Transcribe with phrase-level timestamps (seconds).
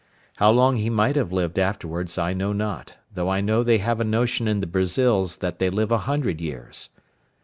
[0.37, 3.99] How long he might have lived afterwards I know not, though I know they have
[3.99, 6.89] a notion in the Brazils that they live a hundred years.